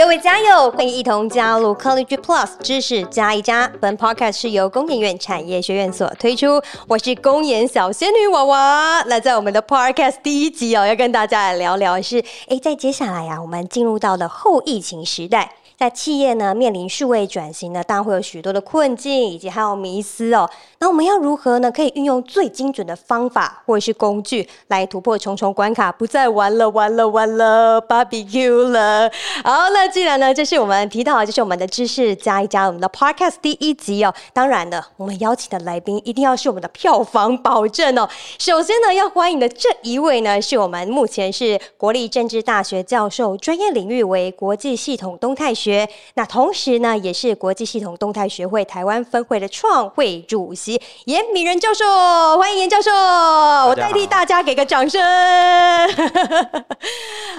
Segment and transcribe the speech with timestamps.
[0.00, 0.70] 各位加油！
[0.70, 3.70] 欢迎一同加入 College Plus 知识加一加。
[3.82, 6.58] 本 podcast 是由工研院产业学院所推出，
[6.88, 9.04] 我是公研小仙女娃娃。
[9.08, 15.52] 那在我们的 podcast 第一集哦，要跟大家来聊聊是，哎，在接下来呀，我们进入到了后疫情时代。
[15.80, 20.46] 在企业呢面临数位转型呢，当然会有许多的困境，以及还有迷思哦。
[20.78, 21.72] 那我们要如何呢？
[21.72, 29.10] 可以运用最精准的方法或者是工具来突破重重关卡，不再玩了，玩了，玩了，barbecue 了。
[29.42, 34.12] 好，那既然呢，这是我们提到，就是我们的知识加一加，我们的 podcast 第一集哦。
[34.34, 38.06] 当然呢，我们邀请的来宾一定要是我们的票房保证哦。
[38.38, 45.69] 首先呢，要欢迎的这一位呢，是我们目前是国立政治大学教授，专业领域为国际系统动态学。
[46.14, 51.84] 那同时呢，也是国际系统动态学会台湾分会的创会主席严敏仁教授，
[52.38, 55.00] 欢迎严教授，我代替大家给个掌声。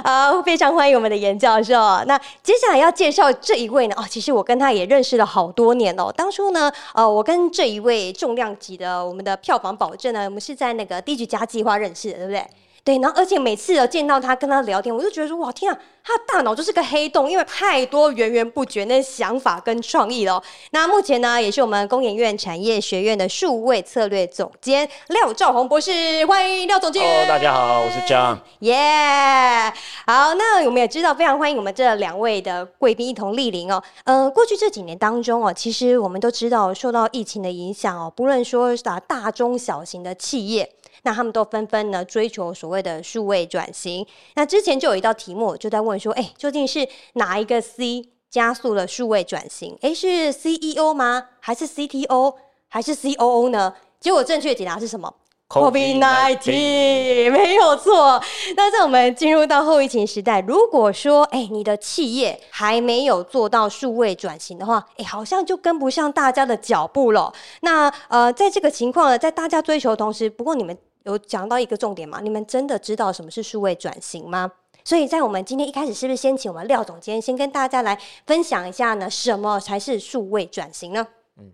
[0.04, 1.74] 好，非常欢迎我们的严教授。
[2.06, 6.12] 那接下来要介绍这一位呢，哦，其实我跟他也认识了好多年哦。
[6.16, 12.46] 当初呢，呃，我跟这一位重量级的我们的票房保证呢，我们是在那个低举家计划认识的，对不对？
[12.84, 20.42] 对，然后而且每次见到他跟他聊天，我就觉得说哇天啊，他的大脑就是个黑洞，因为太多源源不绝那想法跟创意了。
[20.72, 27.04] 那目前呢，也是我们工研院产业学院的数位策略总监廖兆宏博士，欢迎廖总监。
[27.04, 28.36] Hello，大家好，我是江。
[28.62, 29.72] 耶，
[30.08, 33.80] 好，那我们也知道，非常欢迎我们这两位的贵宾一同莅临哦。
[34.06, 40.68] 呃，过去这几年当中哦，其实我们都知道受到疫情的影响哦，不论说打大中小型的企业。
[41.04, 44.06] 那他们都纷纷呢追求所谓的数位转型。
[44.36, 49.78] 那之前就有一道题目就在问说，哎，究竟是哪一个 C 加速了数位转型？
[49.82, 51.26] 哎，是 CEO 吗？
[51.40, 52.36] 还是 CTO？
[52.70, 53.74] 还是 COO 呢？
[54.00, 55.14] 结果正确解答是什么
[55.50, 58.24] ？COVID nineteen 没有错。
[58.56, 67.34] 那在我们进入到后疫情时代，如果说哎你的企业还没有做到数位转型的话，哎，好像就跟不上大家的脚步了。
[67.60, 70.78] 那呃，在这个情况呢，在大家追求的同时，不过你们。
[71.04, 72.20] 有讲到一个重点吗？
[72.22, 74.52] 你们真的知道什么是数位转型吗？
[74.84, 77.96] 所以在我们今天一开始，是不是先请我们廖总监先跟大家来
[78.26, 79.08] 分享一下呢？
[79.08, 81.06] 什么才是数位转型呢？
[81.38, 81.52] 嗯，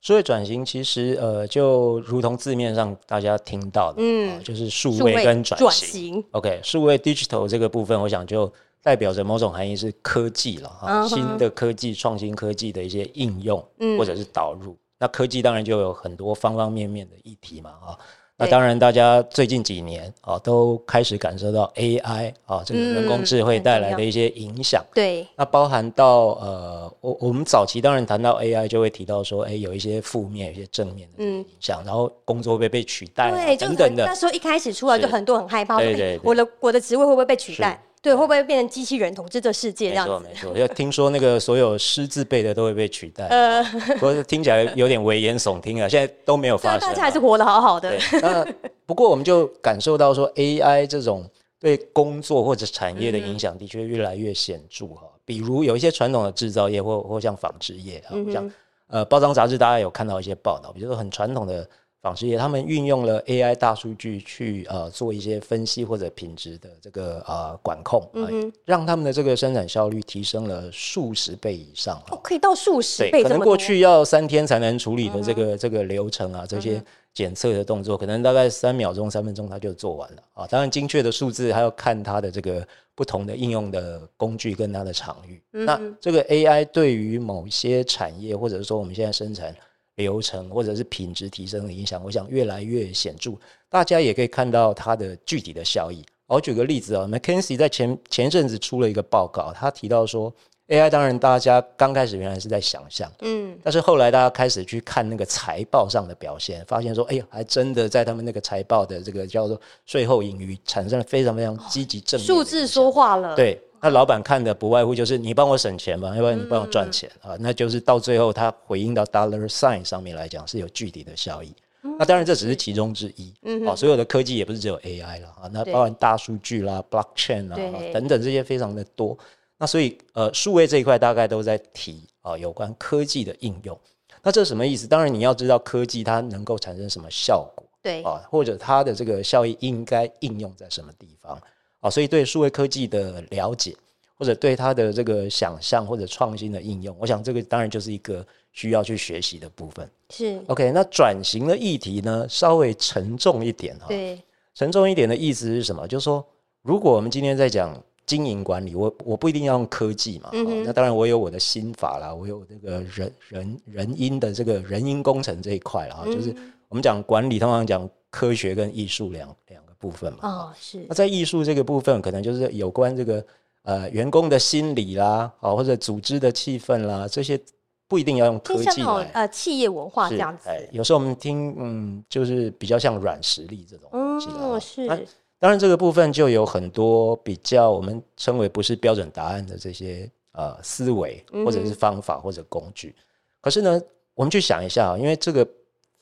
[0.00, 6.24] 数位转型其实呃，就如同字面上大家听到的，嗯，就是数位跟转型。
[6.30, 8.50] OK，数位 digital 这个部分，我想就
[8.82, 13.62] 代表着某种含义是科技了哈，新的科技、创新科技的一些应用
[13.98, 14.74] 或者是导入。
[14.98, 17.98] 那科技当然就有很多方方面面的议题嘛啊。
[18.36, 24.84] 那当然，大家最近几年啊，都开始感受到 AI 啊，这个人工智慧带来的一些影响。
[24.92, 25.24] 对。
[25.36, 34.04] 那包含到呃，我我们早期当然谈到 AI，就会提到说，哎，有一些负面、有些正面的影响，然后工作会被取代等等的。
[34.04, 37.80] 那时候一开始出来就很多很害怕，对对，我的我的职位会不会被取代？
[38.04, 39.88] 对，会不会变成机器人统治这世界？
[39.88, 40.58] 这样子，没错，没错。
[40.58, 45.88] 要听说那个所有师字辈的都会被取代，呃，不过听起来有点危言耸听啊。
[45.88, 47.98] 现在都没有发生，大家还是活得好好的。
[48.20, 48.46] 那
[48.84, 51.26] 不过我们就感受到说，AI 这种
[51.58, 55.08] 对工作或者产业的影响的确越来越显著哈。
[55.24, 58.52] 比如有一些传统的制造业，或或像纺织业啊，像
[58.88, 61.66] 呃包装杂志，大家有看到一些报道，比如说很传统的。
[62.04, 76.78] 纺织业，他们运用了 AI 大数据去呃做一些分析或者品质的这个呃管控，嗯让他们的这个生产效率提升了数十倍以上哦，可以到数十倍，可能过去要三天才能处理的这个这个流程啊，这些
[77.14, 80.46] 检测的动作，可能大概三秒钟、三分钟它就做完了啊。
[80.46, 85.40] 当然，精确的数字还要看它的这个不同的应用的工具跟它的场域。
[85.52, 89.56] 那这个 AI 对于某些产业，或者是说我们现在生产。
[89.96, 93.32] 流程或者是品质提升的影响，我想越来越显著。
[93.68, 96.04] 大家也可以看到它的具体的效益。
[96.26, 100.32] 我举个例子啊，McKinsey 在前前一阵子出了一个报告，他提到说
[100.68, 113.60] ，AI 当然大家刚开始原来是在想象，嗯，但是后来大家开始去看那个财报上的表现，发现说，哎呀，还真的在他们那个财报的这个叫做税后盈余产生了非常非常积极正面数字说话了，对。
[113.84, 121.52] 那老板看的不外乎就是你帮我省钱嘛，要不然你帮我赚钱啊，那就是到最后他回应到 dollar sign 上面来讲是有具体的效益。
[121.98, 123.30] 那当然这只是其中之一，
[123.68, 127.56] 啊，所有的科技也不是只有 AI 了啊，那包含大数据啦、blockchain 啊
[127.92, 129.14] 等等这些非常的多。
[129.58, 133.78] 那所以呃，数位这一块大概都在提啊有关科技的应用。
[134.22, 134.86] 那这是什么意思？
[134.86, 141.38] 当然你要知道科技它能够产生什么效果，对啊，或者它的这个效益应该应用在什么地方。
[141.80, 143.76] 啊，所以对数位科技的了解，
[144.16, 149.88] 或者对他的这个想象或者创新的应用，我想这个当然就是一个需要去学习的部分。
[150.10, 153.86] 是 OK，那转型的议题呢，稍微沉重一点哈。
[153.88, 154.20] 对，
[154.54, 155.86] 沉重一点的意思是什么？
[155.88, 156.24] 就是说，
[156.62, 166.34] 如果我们今天在讲经营管理，我我不一定要用科技嘛，哦那当然我有我的心法啦，我有这个人人人因的这个人因工程这一块啦，就是
[166.68, 170.18] 我们讲管理，通常讲科学跟艺术两两个部分嘛。
[170.22, 173.24] 哦，是那在艺术这个部分，可能就是有关这个
[173.64, 177.38] 呃员工的心理啦，啊或者组织的气氛啦，这些
[177.86, 178.82] 不一定要用科技。
[179.12, 180.48] 呃企业文化这样子。
[180.48, 184.98] 哎，有时候我们听，嗯，就是比较像软实力这种东西啦嗯，哈是啊
[185.40, 192.94] 当然，这个部分就有很多比较我们称为不是标准答案的这些呃思维，或者是方法或者工具。
[193.42, 193.78] 可是呢，
[194.14, 195.46] 我们去想一下啊，因为这个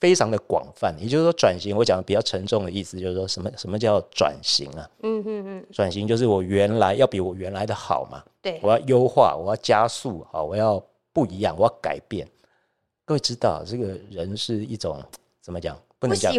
[0.03, 4.91] 非常的广泛，也就是说转型，我讲的比较沉重的意思，就是说什么什么叫转型啊？
[5.05, 10.83] 嗯嗯嗯，转型就是我原来要比我原来的好嘛，对我要优化，我要加速，好，我要
[11.13, 12.27] 不一样，我要改变。
[13.05, 15.01] 各位知道，这个人是一种
[15.41, 15.79] 怎么讲？
[16.01, 16.33] 不不能讲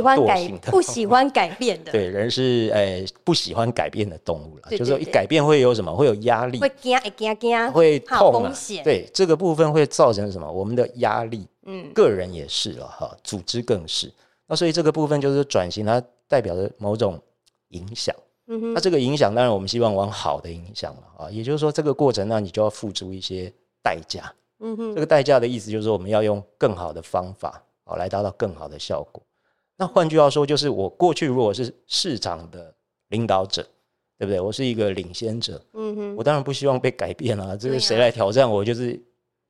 [0.63, 5.95] 不喜欢改变的， 对，人是诶、不喜欢改变的动物了，就是说一改变会有什么？
[5.95, 10.51] 会有压力，会惊会惊惊，会怕有痛啊风险。，对，这个部分会造成什么？
[10.51, 14.11] 我们的压力，嗯，个人也是了哈，组织更是。
[14.47, 17.21] 那所以这个部分就是转型，它代表着某种
[17.69, 18.15] 影响。
[18.47, 23.51] 嗯哼那这个影响，当然我们希望往好的影响了啊，也就是说这个过程，那你就要付出一些
[23.81, 24.33] 代价。
[24.59, 29.23] 嗯哼，这个代价的意思就是说，我们要用更好的方法啊，来达到更好的效果。
[29.77, 32.73] 那换句话说，就是我过去如果是市场的
[33.09, 33.65] 领导者，
[34.19, 34.39] 对不对？
[34.39, 37.55] 我是一个领先者，嗯哼，我当然不希望被改变啊。
[37.55, 39.01] 这个谁来挑战我，就是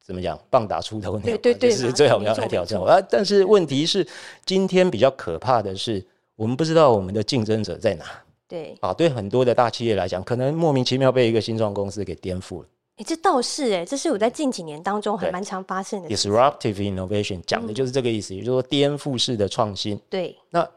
[0.05, 2.99] 怎么讲，棒打出头鸟嘛，对对是最好不要来挑战我啊。
[3.09, 4.05] 但是问题是，
[4.45, 6.05] 今天比较可怕的是，
[6.35, 8.05] 我们不知道我们的竞争者在哪
[8.47, 8.93] 对，啊。
[8.93, 12.67] 对很多的大企业来讲，可能莫名其妙被一个新创公司给颠覆了。
[12.97, 16.09] 哎，这倒是哎，这是我在近几年当中还对蛮常发生的。
[16.09, 19.99] disruptive innovation 讲的就是这个意思，也就是说颠覆式的创新。
[20.09, 20.69] 对，那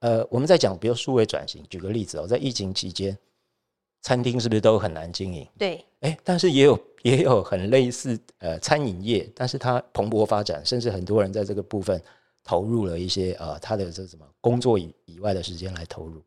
[0.00, 3.16] 呃，我们在讲，比如数位转型，举个例子哦，在疫情期间，
[4.02, 5.48] 餐厅是不是都很难经营？
[5.58, 12.00] 对，哎，但是也有也有很类似呃餐饮业，但是它蓬勃发展，甚至很多人在这个部分
[12.44, 16.22] 投入了一些呃他的这什么工作以以外的时间来投入。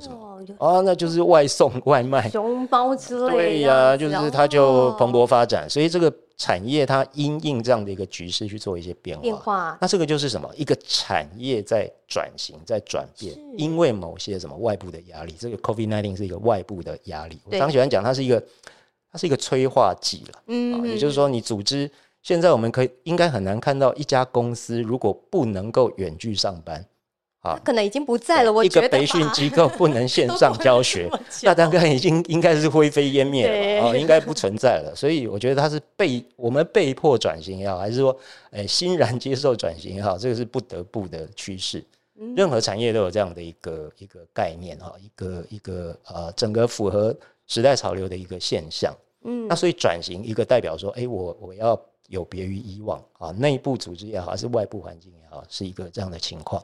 [0.00, 0.40] 什么？
[0.58, 2.28] 哦，那就是外送 外卖。
[2.30, 9.22] 熊包之类的对呀、就是它就蓬勃哦发展，所以这个产业它因应这样的一个局势去做一些变化。
[9.22, 10.48] 变化，那这个就是什么？
[10.56, 15.34] 一个产业在转型，在转变，因为某些什么外部的压力。
[15.38, 17.38] 这个 COVID nineteen 是一个外部的压力。
[17.44, 18.42] 我常喜欢讲，它是一个，
[19.12, 20.42] 它是一个催化剂了。
[20.48, 21.90] 嗯啊，也就是说，你组织
[22.22, 26.84] 现在我们可以应该很难看到一家公司如果不能够远距上班，
[27.44, 31.08] 啊可能已经不在了，我一觉得个培训机构不能线上教学
[31.44, 34.92] 那大概已经应该是灰飞烟灭了啊，哦，应该不存在了。
[34.96, 38.16] 所以我觉得它是被我们被迫转型也好，还是说，
[38.52, 41.84] 诶、欣然接受转型也好，这个是不得不的趋势。
[42.18, 47.14] 嗯任何产业都有这样的一个一个概念哈，一个一个呃，整个符合
[47.46, 48.94] 时代潮流的一个现象。
[49.24, 56.62] 嗯那所以转型一个代表说，哎、我我要有别于以往啊，内部组织也好，还是外部环境也好，是一个这样的情况。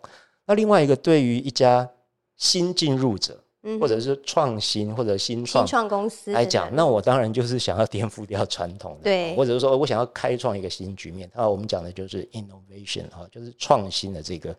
[0.51, 1.89] 那另外一个，对于一家
[2.37, 9.37] 新进入者，嗯或者是创新或者新新创创公司来讲，那我当然就是想要颠覆掉传统的，对。
[9.37, 11.31] 或者是说我想要开创一个新局面。
[11.37, 14.53] 啊，我们讲的就是 innovation 哈，就是创新的这个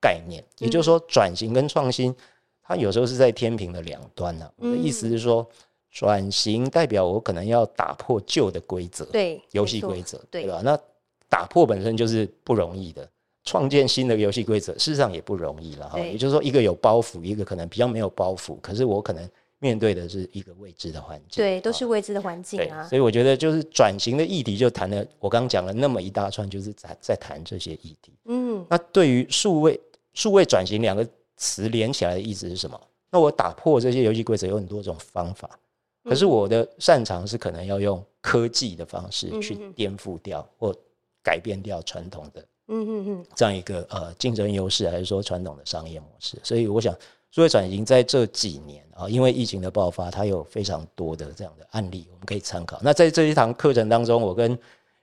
[0.00, 0.42] 概念。
[0.58, 2.12] 也就是说，转型跟创新，
[2.60, 5.48] 它有时候是在天平的两端呢、我的意思是说，
[5.92, 10.42] 转型代表我可能要打破旧的规则，对游戏规则，对。
[10.42, 10.60] 对吧？
[10.64, 10.76] 那
[11.28, 13.08] 打破本身就是不容易的，
[13.46, 15.98] 创建新的游戏规则，事实上也不容易了哈。
[15.98, 19.26] 也就是说，一个有包袱，一个可能比较没有包袱，可是我可能
[19.60, 22.86] 面对的是一个未知的环境，对，都啊是未知的环境对，啊。
[22.88, 28.12] 所以我觉得就是转型的议题就谈了，我刚刚讲了那么一大串，就是在在谈这些议题。
[28.24, 29.80] 嗯，那对于数位
[30.12, 32.78] 数位转型两个词连起来的意思是什么？
[33.08, 35.48] 那我打破这些游戏规则有很多种方法，
[36.02, 40.74] 可是我的擅长是可能要用科技的方式去颠覆掉或
[41.22, 46.36] 改变掉传统的嗯嗯嗯，这样一个呃竞争优势，还是说传统的商业模式？
[46.42, 46.94] 所以我想，
[47.30, 52.80] 数位转型在这几年啊，因为疫情的爆发，它有非常多的这样的案例，我们可以参考。
[52.82, 54.58] 那在这一堂课程当中，我跟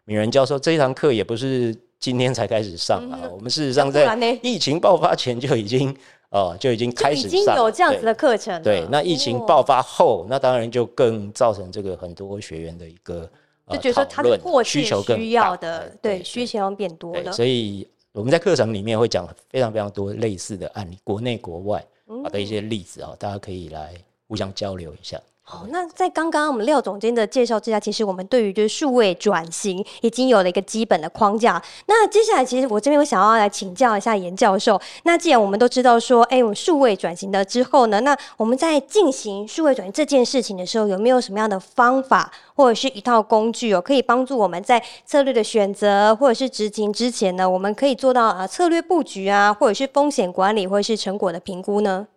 [0.05, 5.95] 敏仁教授这一堂课也不是今天才开始上啊，嗯我们事实上在疫情爆发前就已经
[6.31, 8.59] 哦就已经开始上了经有这样子的课程了。
[8.59, 13.29] 对，那疫情哦爆发后，那当然就更造成这个很多学员的一个呃
[13.69, 17.31] 就觉得说讨论它是迫切需求更需要的哎，对，需求变多，了。
[17.31, 21.85] 所以我们在课程里面会讲非常非常多类似的案例，国内国外
[22.31, 23.93] 的一些例子啊，大家可以来
[24.27, 25.19] 互相交流一下。
[25.45, 31.61] 好，那在刚刚我们廖总监的介绍之下，其实我们对于就是数位转型已经有了一个基本的框架。
[31.85, 34.81] 那接下来，其实我这边我想要来请教一下严教授。
[35.03, 52.07] 那既然我们都知道说，哎，我们数位转型的之后呢，那我们在进行数位转型这件事情的时候，有没有什么样的方法或者是一套工具哦，可以帮助我们在策略的选择或者是执行之前呢，我们可以做到啊策略布局啊，或者是风险管理或者是成果的评估呢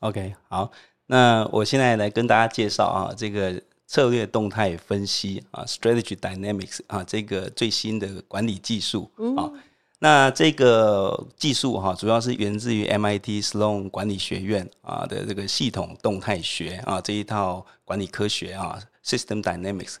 [0.00, 0.70] ？OK，好。
[1.12, 9.52] 那我现在来跟大家介绍啊，这个策略动态分析啊，strategy dynamics 啊，这个最新的管理技术啊。
[9.98, 19.96] 那这个技术哈，主要是源自于 MIT Sloan 管理学院啊的这个系统动态学啊这一套管理科学啊，system dynamics。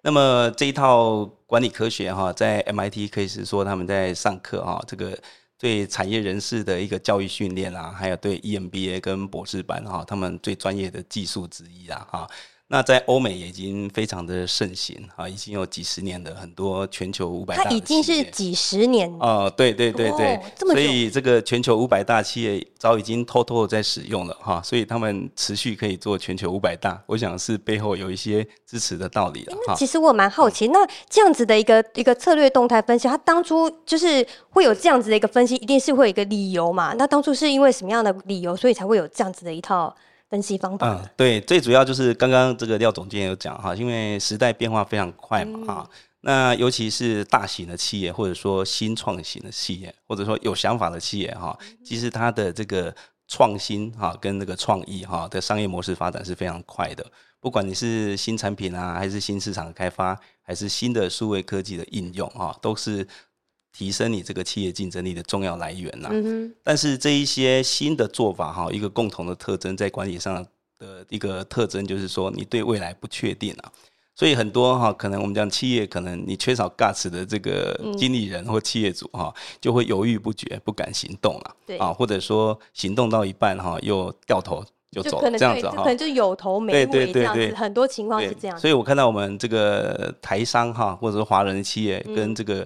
[0.00, 5.18] 那么这一套管理科学哈，在 MIT 可以是说他们在上课啊，这个。
[5.58, 12.28] 对产业人士的一个教育训练啊，还有对 EMBA 跟博士班哈，他们最专业的技术之一啊哈。
[12.66, 29.74] 那在欧美也已经非常的盛行啊，已经有几十年的很多全球五百，它已经是几十年哦，对对对对，所以这个全球五百大企业早已经偷偷的在使用了哈，所以他们持续可以做全球五百大，我想是背后有一些支持的道理了哈。
[29.76, 30.78] 其实我蛮好奇，那
[31.08, 36.94] 这样子的一个一个策略动态分析，它当初就是会有这样子的一个分析，一定是会有一个理由嘛？
[36.94, 39.94] 那当初是因为什么样的理由，所以才会有这样子的一套？
[40.34, 45.90] 分析方法，嗯，对，最主要就是刚刚这个廖总监有讲哈，因为时代变化非常快嘛，哈，
[46.22, 52.92] 那尤其是大型的企业，或者说新创型的企业，或者说有想法的企业哈，其实它的这个
[53.28, 57.06] 创新哈，跟那个创意哈的商业模式发展是非常快的，
[57.38, 63.06] 不管你是新产品啊，还是新市场的开发，还是新的数位科技的应用哈，都是。
[63.76, 66.08] 提升你这个企业竞争力的重要来源呐，
[66.62, 70.46] 但是这一些新的做法哈，一个共同的特征在管理上
[70.78, 73.72] 的一个特征就是说，你对未来不确定啊，
[74.14, 88.56] 所以很多哈，可能我们讲企业可能你缺少 guts 的这个经理人或企业主哈，就会犹豫不决，不敢行动了，啊，或者说行动到一半哈，又掉头就走，这样子哈，可能就有头没尾这样子，很多情况是这样。
[88.56, 92.64] 所以我看到我们这个台商哈，或者说华人企业跟这个。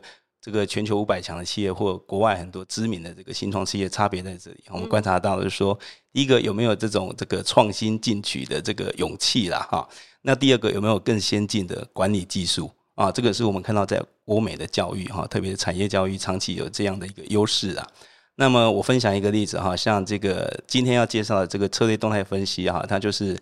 [0.49, 5.79] 这个全球五百强的企业或国外很多知名的这个新创企业差别在这里，我们观察到的是说，
[6.11, 9.87] 第一个有没有这种这个创新进取的这个勇气啦，哈，
[10.23, 13.13] 那第二个有没有更先进的管理技术啊？
[13.13, 17.87] 这个是我们看到在欧美的教育哈，特别是产业教育长期有这样的一个优势啊。
[18.37, 23.39] 那么我分享一个例子哈，像这个今天要介绍的这个策略动态分析哈，它就是。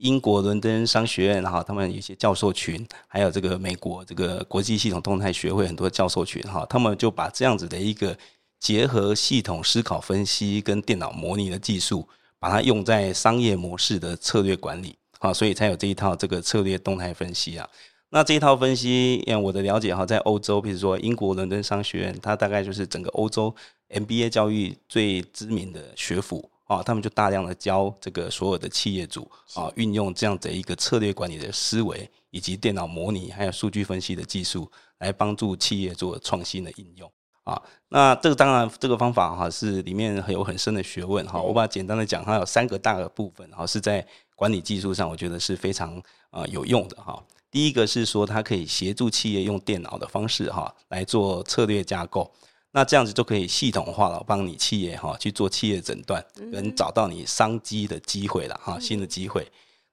[0.00, 8.16] 英国伦敦商学院哈，他们有一些教授群，还有这个美国这个国际系统动态学会很多教授群哈，他们就把这样子的一个
[8.58, 17.68] 结合系统思考分析跟电脑模拟的技术，把它用在商业模式的策略管理啊，所以才有这一套这个策略动态分析啊。
[18.08, 23.54] 那这一套分析，按我的了解哈，在欧洲，比如说英国伦敦商学院，它大概就是整个欧洲
[23.90, 26.50] MBA 教育最知名的学府。
[26.70, 37.10] 啊，他们就大量的教这个所有的企业主啊，运用这样的一个策略管理的思维，以及电脑模拟还有数据分析的技术，来帮助企业做创新的应用
[37.42, 37.60] 啊。
[37.88, 41.42] 那这个当然这个方法哈是里面有很深的学问哈。
[41.42, 46.00] 我把它简单的讲，它有三个大的部分哈，是在管理技术上，我觉得是非常
[46.30, 47.20] 啊有用的哈。
[47.50, 52.30] 第一个是说，它可以协助企业用电脑的方式哈来做策略架构。
[52.72, 59.46] 那这样子就可以系统化了，帮你企业哈去做企业诊断，跟找到你商机的机会了哈，新的机会。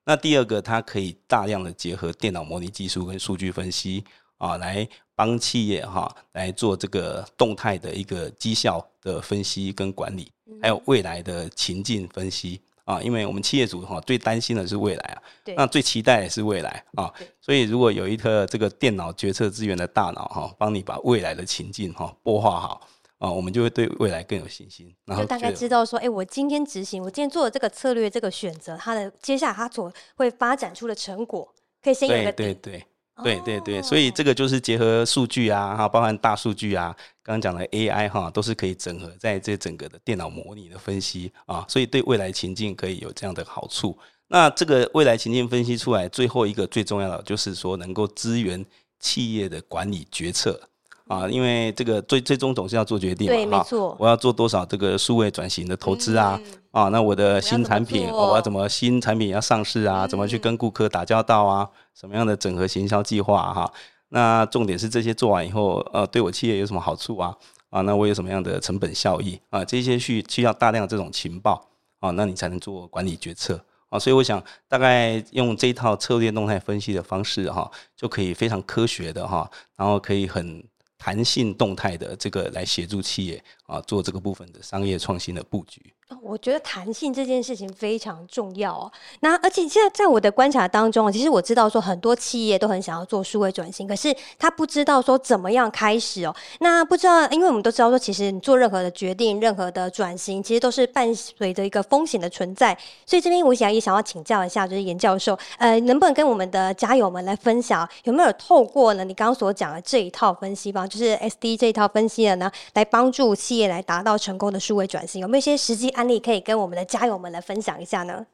[0.06, 4.04] 那第二个，它可以大量的结合电脑模拟技术跟数据分析
[4.38, 10.32] 啊，来帮企业哈来做这个动态的一个绩效的分析跟管理，
[10.62, 12.62] 还有未来的情境分析。
[12.88, 15.22] 啊，因为我们企业主哈最担心的是未来啊，
[15.58, 24.96] 那最期待的是未来啊，所以如果有一个这个电脑决策资源的大脑哈，帮你把未来的情境哈播化好啊，我们就会对未来更有信心。
[25.04, 31.54] 然后大概知道说，哎，我今天执行，我今天做的这个策略这个选择，它的接下来它所会发展出的成果，
[31.84, 32.72] 可以先有个对对。
[32.74, 32.86] 对
[33.24, 43.98] 对对对，所以这个就是结合数据啊，哈，包含大数据啊，刚刚讲的 AI 哈，都是可以整合在这整个的电脑模拟的分析啊，所以对未来情境可以有这样的好处。
[44.28, 48.66] 那这个未来情境分析出来，最后一个最重要的就是说，能够支援
[49.00, 50.60] 企业的管理决策。
[51.08, 56.40] 啊，因为这个最最终总是要做决定嘛，哈，我要做多少这个数位转型的投资啊，
[56.72, 60.06] 啊，那我的新产品，我要怎么新产品要上市啊？
[60.06, 61.68] 怎么去跟顾客打交道啊？
[61.96, 63.72] 什么样的整合行销计划哈？
[64.10, 67.36] 那重点是这些做完以后，呃，对我企业有什么好处啊？
[67.70, 69.64] 啊，那我有什么样的成本效益啊？
[69.66, 71.68] 这些需需要大量这种情报
[72.00, 73.60] 啊，那你才能做管理决策
[73.90, 80.64] 啊，所以我想大概用这一套策略动态分析的方式哈，就可以非常科学的哈，然后可以很
[80.98, 85.94] 弹性动态的这个来协助企业啊做这个部分的商业创新的布局。
[86.22, 88.92] 我觉得弹性这件事情非常重要哦。
[89.20, 96.34] 那而且现在在我的观察当中，其实我知道说很多企业都很想要做数位转型，可是他不知道说怎么样开始哦。
[96.60, 102.78] 那不知道，因为我们都知道说，其实你做任何的决定、任何的转型，其实都是伴随着一个风险的存在。
[103.06, 115.22] 所以这边我想也想要请教一下，就是严教授，呃，能不能跟我们的家友们来分享，有没有透过呢你刚刚所讲的这一套分析方，就是 SD 这一套分析的呢，来帮助企业来达到成功的数位转型？
[115.22, 115.94] 有没有一些实际？
[115.98, 118.26] 案例可以跟我们的家友们来分享一下呢？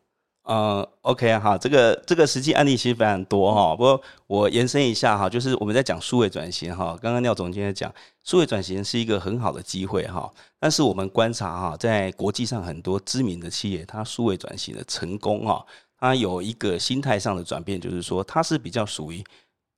[0.43, 7.89] 呃，OK 哈，这个这个实际案例其实非常多哈，不过我延伸一下哈，就是我们在讲数位转型哈，刚刚廖总监讲
[8.25, 10.29] 数位转型是一个很好的机会哈，
[10.59, 15.65] 但是我们观察哈，在国际上很多知名的企业，它数位转型的成功哈，
[15.97, 19.23] 它有一个心态上的转变，就是说它是比较属于。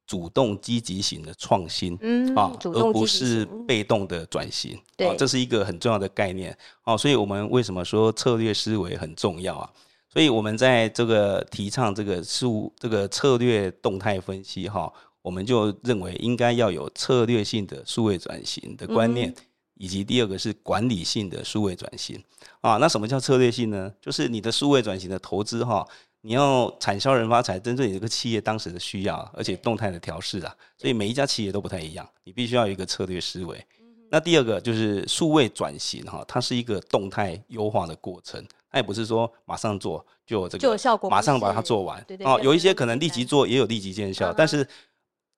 [0.08, 6.98] 主动积极型的创新，嗯啊，而不是被动的转型，对，这是一个很重要的概念哦。
[6.98, 9.70] 所以，我们为什么说策略思维很重要啊？
[10.08, 19.34] 所以我们在这个提倡这个数这个策略动态分析哈，我们就认为应该要有策略性的数位转型的观念，
[19.74, 22.24] 以及第二个是管理性的数位转型
[22.62, 22.78] 啊。
[22.78, 23.92] 那什么叫策略性呢？
[24.00, 25.86] 就是你的数位转型的投资哈。
[26.26, 33.64] 你要产销人发财，针对你这个企业当时的需要，而且动态的调试啊，所以每一家企业都不太一样，你必须要有一个策略思维。
[34.10, 42.04] 那第二个就是数位转型哈，它是一个动态优化的过程，它也不是说马上做就有这个效果，马上把它做完。
[42.22, 44.68] 哦，有一些可能立即做也有立即见效，但是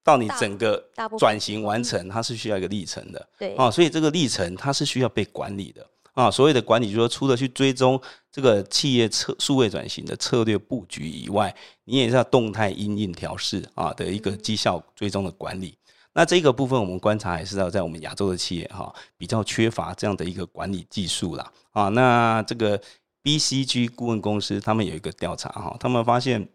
[0.06, 0.82] 到你整个
[1.20, 3.28] 转型完成，它是需要一个历程的。
[3.38, 5.86] 对，哦，所以这个历程它是需要被管理的。
[6.18, 15.78] 啊，所谓的管理，就是说，除了去追踪这个企业策数位转型的策略布局以外，你也是要动态因应调试啊的一个绩效追踪的管理。
[16.14, 21.54] 那这个部分，我们观察还是要在我们亚洲的企业哈，比较缺乏这样的一个管理技术啦。
[21.72, 21.90] 啊。
[21.90, 22.82] 那这个
[23.22, 26.50] BCG 顾问公司他们有一个调查哈，他们发现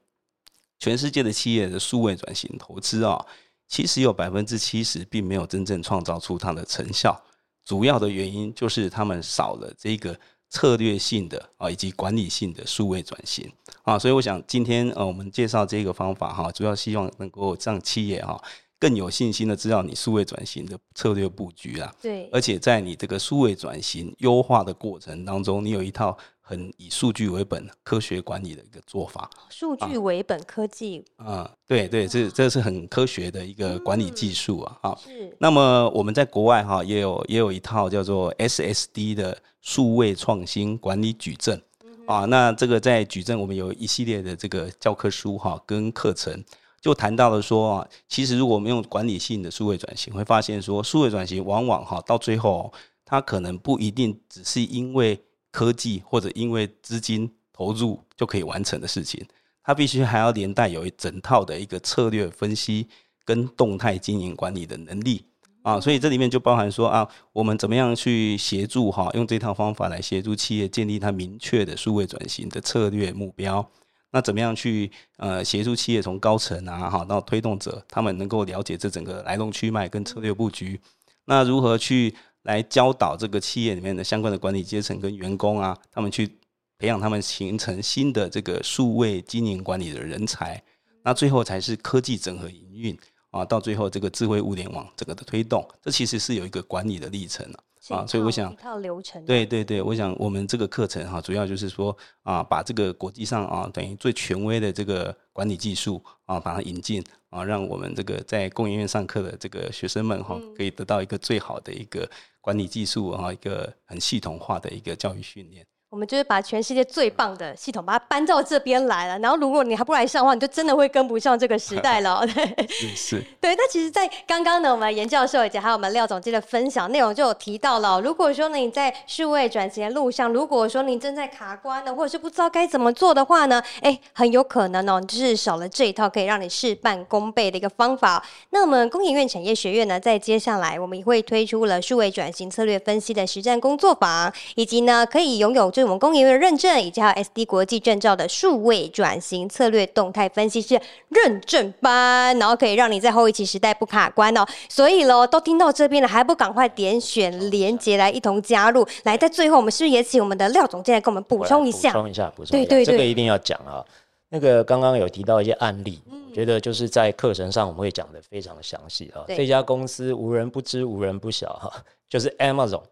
[0.81, 3.25] 全世界的企业的数位转型投资啊，
[3.69, 7.23] 其实有百分之七十并没有真正创造出它的成效。
[7.65, 13.51] 主要的原因就是他们少了这个策略性的啊，以及管理性的数位转型
[13.83, 18.43] 啊，所以我想今天呃，我们介绍这个方法哈，主要希望能够让企业哈
[18.79, 26.17] 更有信心的知道你数位转型的策略布局啊，对，而且在你这个数位转型优化的过程当中，你有一套。
[26.53, 29.31] 很以数据为本、科学管理的一个做法。
[29.49, 31.03] 数据为本，科技。
[31.17, 34.79] 啊，对对，这这是很科学的一个管理技术啊。
[34.83, 35.35] 好，是。
[35.39, 41.59] 那么我们在国外哈也有也有一套叫做 SSD 的数位创新管理矩阵
[42.07, 42.27] 啊。
[42.27, 46.45] 那这个在矩阵，我们有一系列的这个教科书哈跟课程，
[46.83, 52.71] 就谈到了说啊，其实如果我们用管理性的数位转型，会发现说数位转型往往哈到最后，
[53.07, 55.19] 它可能不一定只是因为。
[55.53, 59.25] 科技或者因为资金投入就可以完成的事情，
[59.63, 62.89] 它必须还要连带有一整套的一个策略分析
[63.25, 65.27] 跟动态经营管理的能力。
[65.63, 73.65] 啊，所以这里面就包含说啊，我们怎么样去协助哈，用这套方法来协助企业建立它明确的数位转型的策略目标，
[74.11, 80.81] 那怎么样去呃协助企业从高层啊哈到推动者，他们能够了解这整个来龙去脉跟策略布局，
[81.27, 82.13] 那如何去？
[82.43, 86.39] 来教导这个企业里面的相关的管理阶层跟员工啊，他们去
[86.79, 90.63] 培养他们形成新的这个数位经营管理的人才，
[91.05, 92.99] 那最后才是科技整合营运
[93.31, 97.59] 啊，到最后这个智慧物联网整个的推动，这其实是有一个管理的历程啊。
[97.89, 99.25] 啊，所以我想一套流程。
[99.25, 112.09] 对对对，我想我们这个课程哈，主要就是说啊，把这个国际上啊等于最权威的这个管理技术啊，把它引进啊，让我们这个在供应院上课的这个学生们哈，可以得到一个最好的一个
[112.43, 115.67] 管理技术哈，一个很系统化的一个教育训练。
[115.93, 122.27] 我们就是把全世界最棒的系统把它搬到这边来了，然后如果你还不来上的话，你就真的会跟不上这个时代了。
[122.35, 123.23] 对，是。
[123.39, 138.25] 对，那其实，在刚刚呢，我们严教授以及还有我们廖总监的分享内容就有提到了，如果说呢你在数位转型的路上，如果说你正在卡关的，或者是不知道该怎么做的话呢，哎，很有可能哦，就是少了这一套可以让你事半功倍的一个方法。
[138.49, 154.47] 那我们工研院产业学院呢，在接下来我们也会推出了数位转型策略分析的实战工作坊，以及呢可以拥有就是我们工研院的认证，以及还有 SD 国际证照的数位转型策略动态分析师认证班，然后可以让你在后疫情时代不卡关哦。
[154.69, 158.87] 所以喽，都听到这边了，还不赶快点选连接来一同加入？
[159.03, 161.91] 来，在最后，我们是不是也请我们的廖总监来给我们补充一下？
[161.91, 163.85] 补充一下，补充一下，对对对这个一定要讲啊。
[164.29, 169.25] 那个刚刚有提到一些案例，我觉得就是在课程上我们会讲的非常的详细啊。
[169.27, 171.71] 这家公司无人不知，无人不晓哈，
[172.09, 172.83] 就是 Amazon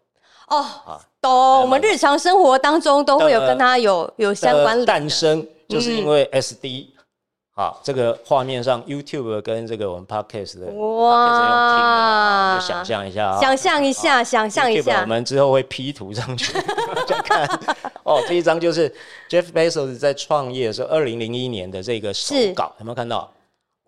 [0.51, 1.61] 哦，懂。
[1.61, 6.87] 我们日常生活当中都会有跟它有有相关的联诞生，就是因嗯为 SD。
[7.53, 17.59] 好，这个画面上 YouTube 跟这个我们 Podcast 的哇啊，就想象一下啊，想象一下，想象一 YouTube 我，们之后会 P 图上去，大 家看
[18.03, 18.23] 哦。
[18.25, 18.89] 这一张就是
[19.29, 23.29] Jeff Bezos 在创业的时候，二零零一年的这个手稿，有没有看到？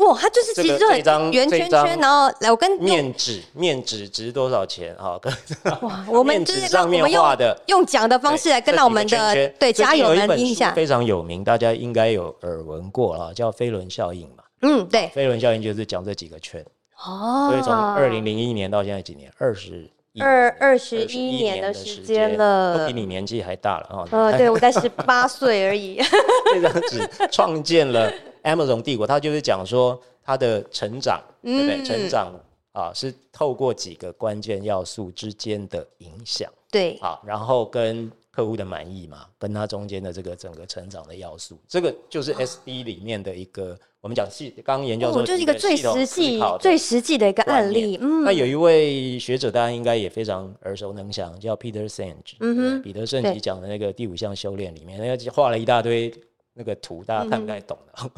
[0.07, 4.95] 哇，它就是其实就很圆圈圈，然后来我跟面纸，面纸值多少钱？
[4.95, 5.33] 哈，跟
[5.81, 7.57] 哇，我们面就是面我们用画的。
[7.67, 14.43] 用讲的方式来跟到我们的圈对家友们听一本们印象，非常有名，大家应该有耳闻过了，叫飞轮效应嘛。
[14.61, 16.65] 嗯，对，飞轮效应就是讲这几个圈，
[17.05, 19.31] 哦，所以从二零零一年到现在几年？
[19.37, 19.89] 二十
[20.19, 24.07] 二二十十一年的时间了都了比，你年纪还大了啊！
[24.11, 25.99] 呃， 对我才十八岁而已，
[26.53, 28.13] 这张纸创建了
[28.43, 31.77] Amazon 帝国，它就是讲说它的成长，对不对？
[31.77, 32.33] 嗯成长
[32.71, 48.23] 啊是透过几个关键要素之间的影响，对，好，然后跟客户的满意嘛，跟它中间的这个整个成长的要素，这个就是 SD 里面的一个我们讲系，刚刚研究哦，说就是一个最实际、最最实际的一个案例，嗯。
[48.23, 52.35] 那，有一位学者，大家应该也非常耳熟能详，叫 Peter Senge。
[52.39, 52.81] 嗯哼。
[52.81, 53.35] 彼得圣对。
[53.35, 56.11] 吉讲的那个第五项修炼里面，那个画了一大堆
[56.53, 58.11] 那个图，大家看不太懂的，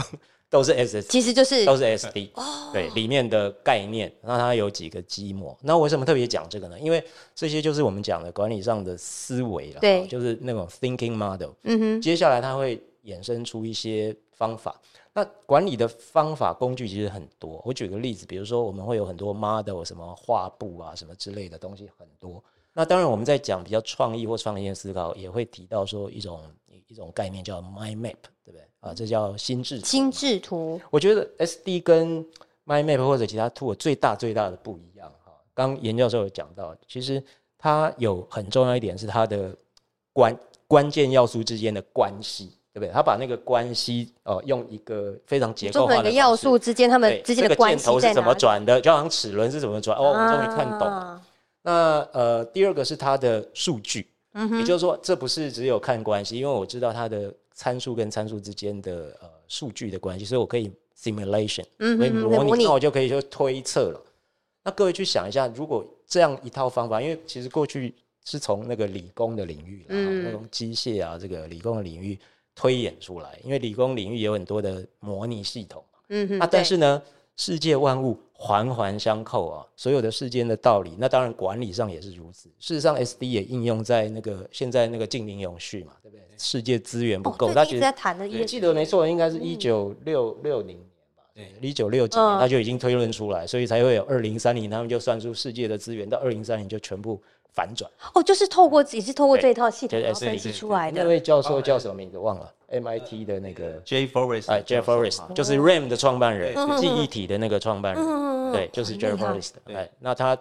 [0.50, 2.30] 都是 S，其实就是都是 SD。
[2.72, 5.58] 对，里面的概念，那它有几个基模。
[5.62, 6.80] 那为什么特别讲这个呢？
[6.80, 11.52] 因为这些就是我们讲的管理上的思维了，对就是那种 thinking model。
[11.64, 14.80] 嗯哼，接下来它会衍生出一些方法。
[15.14, 17.62] 那管理的方法工具其实很多。
[17.66, 22.44] 我举个例子，比如说我们会有很多 model，什么画布啊，什么之类的东西很多。
[22.78, 26.42] 那当然我们在讲比较创意或创意的思考，也会提到说一种
[26.88, 28.60] 一种概念叫 mind map，对不对？
[28.82, 32.22] 啊，这叫心智图心智图，我觉得 SD 跟
[32.66, 35.32] mind map 或者其他 tool 最大最大的不一样哈。
[35.54, 37.24] 刚严教授有讲到，其实
[37.58, 39.56] 它有很重要一点是它的
[40.12, 42.90] 关关键要素之间的关系，对不对？
[42.92, 48.22] 他把那个关系呃用一个非常结构中化的每个要素之间他们之间的关这个箭头是怎？
[48.22, 51.22] 么转的，就好像齿轮是怎么转，哦，我们终于看懂了。
[51.66, 64.02] 啊那呃，第二个是它的数据，嗯，也就是说，这不是只有看关系，因为我知道它的参数跟参数之间的呃数据的关系，所以我可以 simulation，嗯可以模拟，哼模拟那我就可以就推测了。
[64.64, 72.18] 那各位去想一下，如果这样一套方法，因为其实过去是从那个理工的领域啦，嗯那种机械啊，这个理工的领域
[72.56, 75.84] 推演出来，因为理工领域有很多的模拟系统。
[76.10, 77.02] 嗯哼，那但是呢，
[77.36, 82.50] 世界万物环环相扣啊，所有的世间的道理，那当然管理上也是如此。
[82.60, 86.22] 事实上，SD 也应用在那个现在那个近零永续嘛，对不对？
[86.38, 97.22] 世界资源不哦，够，最近一直它其实在谈的记得没错，应该是一九六六零年吧，对，一九六几年嗯他就已经推论出来，所以才会有二零三零，他们就算出世界的资源到二零三零就全部
[97.56, 97.90] 反转。
[98.14, 99.44] 哦，就是透过也是透过对。
[99.44, 102.18] 这一套系统分析出来的，那位教授叫什么名字？
[102.18, 108.04] 忘了？MIT 的那个 J Forest，哎，Jeff Forrest 就是 RAM 的创办人对，记忆体的那个创办人。
[108.04, 109.12] 嗯对，就是害。
[109.14, 109.52] Forrest。
[109.66, 110.38] 哎，那他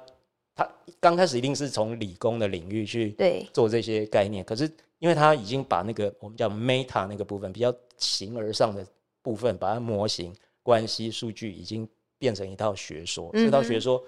[0.54, 0.68] 他
[1.00, 8.86] 刚开始一定是从理工的领域去对，做这些概念，可是因为他已经把那个我们叫 meta 那个部分比较形而上的
[9.22, 14.02] 部分，把它模型、关系、数据已经变成一套学说，这套学说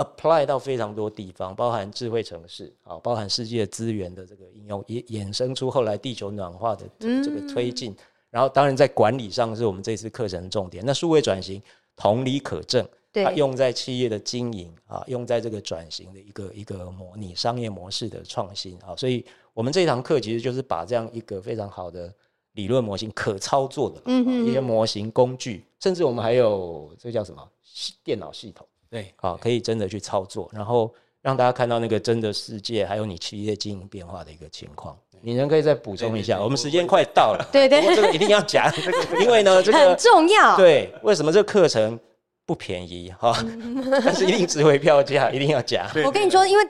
[0.00, 7.94] apply 到非常多地方，包含智慧城市啊，包含世界资源的这个应用，也衍生出后来地球暖化的这个推进。
[8.30, 10.84] 然后，当然在管理上是我们这次课程的重点。
[10.86, 11.60] 那数位转型
[11.96, 22.14] 同理可证，对它用在企业的经营啊，用在这个转型的一个一个模拟商业模式的创新啊，所以我们这堂课其实就是把这样一个非常好的
[22.52, 24.14] 理论模型、可操作的、啊
[24.46, 34.96] 一些模型工具，甚至我们还有这叫什么系电脑系统对，啊，可以真的去操作，然后让大家看到那个真的世界，还有你企业经营变化的一个情况。
[35.22, 38.72] 你能可以再补充一下，我们时间快到了，对对不过这个一定要讲，
[39.20, 42.00] 因为呢， 这很重要，对，为什么这个课程
[42.46, 43.36] 不便宜哈？
[44.02, 45.86] 但是一定值回票价，一定要讲。
[46.06, 46.64] 我跟你说，因为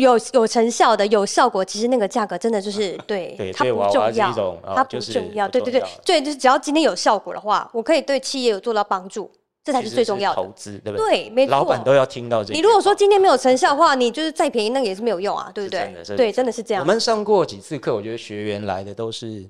[0.00, 5.48] 有有成效的、有效果，其实那个价格真的就是对对它不重要它不是重要。
[5.48, 5.72] 对对
[6.04, 9.28] 对，就是只要今天有效果的话，我可以对企业有做到帮助，
[9.66, 10.36] 这才是最重要的。
[10.36, 11.24] 投资，对不对？
[11.24, 11.50] 对，没错。
[11.50, 12.54] 老板都要听到这。
[12.54, 15.80] 你如果说今天没有成效的话，你就是再便宜那个也是没有用啊，对不对？
[15.80, 16.84] 真的，对，真的是这样。
[16.84, 19.44] 我们上过几次课，我觉得学员来的都是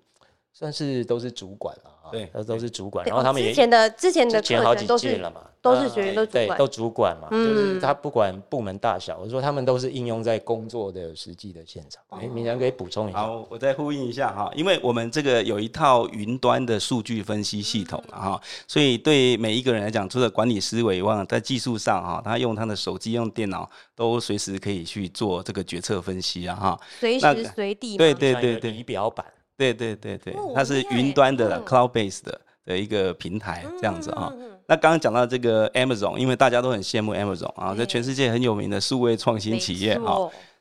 [0.55, 1.91] 算是都是主管了。
[2.11, 12.03] 对，都是主管，然后他们之前的之前的前好几届了嘛，都是学员都主管，都主管嘛，就是他不管部门大小，我说他们都是应用在工作的实际的现场。
[12.11, 13.19] 哎，明阳可以补充一下。
[13.19, 27.97] 好，我再呼应一下哈，因为我们这个有一套云端的数据分析系统哈，所以对每一个人来讲，除了管理思维以外，在技术上哈，他用他的手机、用电脑都随时可以去做这个决策分析啊哈，随时随地。
[27.97, 29.25] 对对对对，仪表板。
[29.57, 34.33] 对对对对，它是云端的 cloud base 的的一个平台，这样子啊。
[34.67, 40.17] 那刚刚讲到这个 Amazon，因为大家都很羡慕 Amazon 啊，在全世界很有名的数位创新企业啊。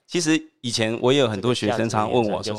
[0.08, 2.54] 其实以前我也有很多学生常问我说：“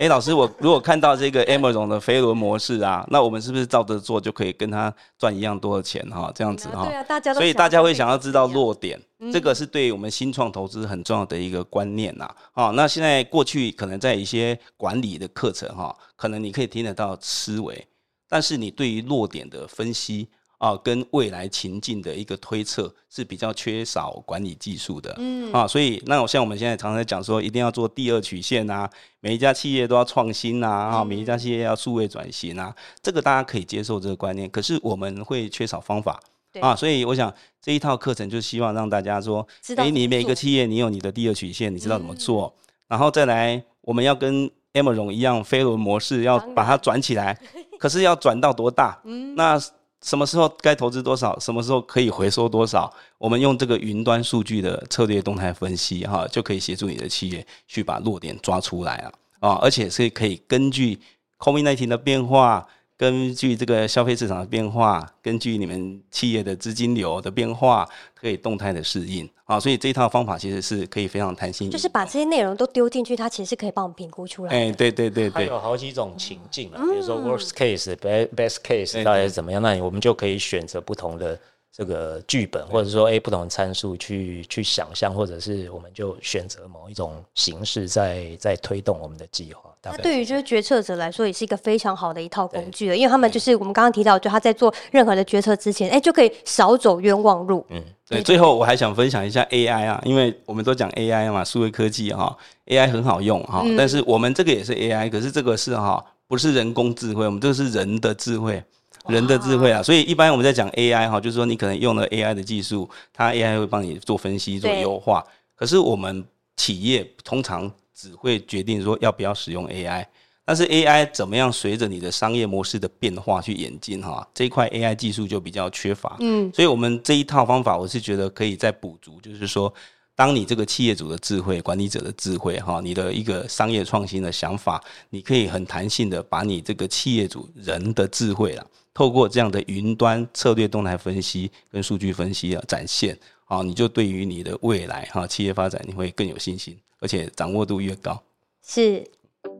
[0.00, 6.30] 哎，老师，我 如果看到这个 Amazon 的飞轮模式啊， 那我们是不是照着做就可以跟他赚一样多的钱哈？
[6.34, 9.00] 这样子哈。”对啊，大家所以大家会想要知道落点，
[9.32, 12.28] 这个是对我们新创投资很重要的一个观念呐。
[12.54, 17.86] 哦，那现在过去可能在一些管理的课程哈，可能你可以听得到思维，
[18.28, 20.28] 但是你对于落点的分析。
[20.58, 25.52] 啊，跟未来情境的一个推测是比较缺少管理技术的，嗯。
[25.52, 28.90] 啊，所以那我像我们现在常常讲说，一定要做第二曲线啊，
[29.20, 36.20] 每一家企业都要创新啊，啊，每一家企业要数位转型啊，这个大家可以接受这个观念，可是我们会缺少方法，
[36.60, 42.52] 啊，所以我想这一套课程就希望让大家说，哎，你每个企业你有你的第二曲线，你知道怎么做，
[42.88, 47.38] 然后再来我们要跟 Amazon 一样飞轮模式，要把它转起来，
[47.78, 49.00] 可是要转到多大？
[49.04, 49.56] 嗯，那。
[50.02, 51.38] 什么时候该投资多少？
[51.40, 52.92] 什么时候可以回收多少？
[53.18, 59.58] 我们用这个云端数据的策略动态分析，哈，就可以协助你的企业去把弱点抓出来啊啊！
[59.62, 60.98] 而且是可以根据
[61.38, 62.66] COVID-19 的变化。
[62.98, 71.70] 根据这个消费市场的变化，根据你们企业的资金流的变化，可以动态的适应啊，所以这一套方法其实是可以非常弹性。
[71.70, 74.52] 就是把这些内容都丢进去，它其实是可以帮我们评估出来。
[74.52, 81.38] 哎，对对对对，有好几种情境啊，比如说 worst case、best best case 到底是怎么样，那我们就可以选择不同的。
[81.70, 89.62] 这个剧本，或者说诶不同的参数去去想象，或者是我们就选择某一种形式，在在推动我们的计划。
[89.84, 97.64] 那对于就是决策者来说，也是一个非常好的一套工具了，因为他们就是我们刚刚提到，就他在做任何的决策之前，哎，就可以少走冤枉路。
[97.70, 98.20] 嗯，对。
[98.22, 108.62] 最后我还想分享一下 AI 啊，因为我们都讲 AI 嘛，数位科技哈，AI 很好用哈，但是我们这个也是 AI，可是这个是哈，不是人工智慧，我们这个是人的智慧。
[109.08, 115.24] 人的智慧啊，所以一般我们在讲 AI 哈，就是说你可能用了 AI 的技术，它 AI 会帮你做分析、做优化。
[115.56, 116.24] 可是我们
[116.56, 120.04] 企业通常只会决定说要不要使用 AI，
[120.44, 126.16] 但是 AI 怎么样随着你的商业模式的变化去演进哈，这一块 AI 技术就比较缺乏。
[126.20, 129.72] 嗯，所以我们这一套方法，我是觉得可以再补足，就是说，
[130.14, 138.66] 当你这个企业主的智慧、管理者的智慧哈，你的一个商业创新的想法，你可以很弹性的把你这个企业主人的智慧了。
[138.98, 148.20] 透过这样的云端策略动态分析跟数据分析啊展现啊，你就对于你的未来哈企业发展你会更有信心，而且掌握度越高。
[148.66, 149.08] 是。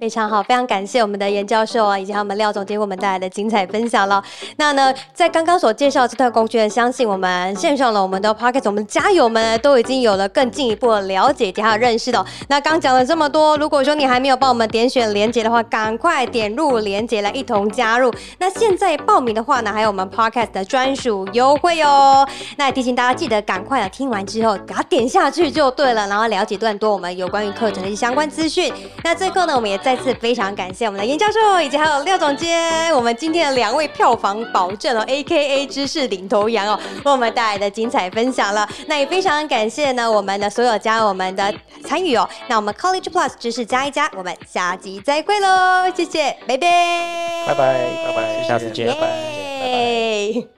[0.00, 4.22] 非常好，非常感谢我们的严教授啊，以及我们廖总监给我们带来的精彩分享了。
[4.56, 12.24] 那呢，在刚刚所介绍这套工具，相信我们线上了我们的 p o c k e t 我们的家友们都已经有了更进一步的了解及还有认识的。
[12.48, 18.14] 那刚讲了这么多，如果说你还没有帮我们点选连接的话，赶快点入连接来一同加入。
[18.38, 22.24] 那现在报名的话呢，还有我们 podcast 的专属优惠哦。
[22.56, 28.72] 那也提醒大家，记得赶快的听完之后，给它点下去就对了，然后了解更多我们有关于课程的一些相关资讯。
[29.02, 38.68] 那最后呢，我们也再次非常感谢我们的严教授，以及还有廖总监，我们今天的两位票房保证哦，A K A 知识领头羊哦，为我们带来的精彩分享了。
[38.87, 41.55] 那也非常感谢呢，我们的所有家我们的
[41.87, 42.29] 参与哦。
[42.48, 47.74] 那我们 College Plus 知识加一加，我们下集再会喽，谢谢，拜拜，拜拜，
[48.05, 50.58] 拜拜，下次见，拜拜，拜拜。